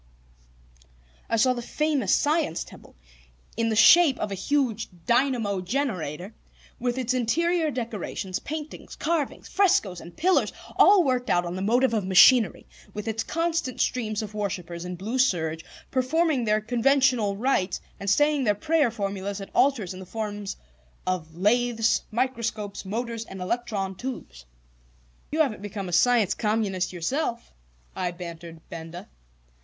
I 1.29 1.35
saw 1.37 1.53
the 1.53 1.61
famous 1.61 2.11
Science 2.11 2.63
Temple 2.63 2.95
in 3.55 3.69
the 3.69 3.75
shape 3.75 4.17
of 4.17 4.31
a 4.31 4.33
huge 4.33 4.89
dynamo 5.05 5.61
generator, 5.61 6.33
with 6.79 6.97
its 6.97 7.13
interior 7.13 7.69
decorations, 7.69 8.39
paintings, 8.39 8.95
carvings, 8.95 9.47
frescoes, 9.47 10.01
and 10.01 10.17
pillars, 10.17 10.53
all 10.75 11.03
worked 11.03 11.29
out 11.29 11.45
on 11.45 11.55
the 11.55 11.61
motive 11.61 11.93
of 11.93 12.07
machinery; 12.07 12.65
with 12.95 13.07
its 13.07 13.21
constant 13.23 13.79
streams 13.79 14.23
of 14.23 14.33
worshippers 14.33 14.85
in 14.85 14.95
blue 14.95 15.19
serge, 15.19 15.63
performing 15.91 16.45
their 16.45 16.61
conventional 16.61 17.37
rites 17.37 17.79
and 17.99 18.09
saying 18.09 18.43
their 18.43 18.55
prayer 18.55 18.89
formulas 18.89 19.39
at 19.39 19.51
altars 19.53 19.93
in 19.93 19.99
the 19.99 20.05
forms 20.07 20.57
of 21.05 21.35
lathes, 21.35 22.01
microscopes, 22.09 22.85
motors, 22.85 23.23
and 23.25 23.39
electron 23.39 23.93
tubes. 23.93 24.45
"You 25.31 25.41
haven't 25.41 25.61
become 25.61 25.87
a 25.89 25.93
Science 25.93 26.33
Communist 26.33 26.91
yourself?" 26.91 27.53
I 27.95 28.09
bantered 28.09 28.67
Benda. 28.67 29.07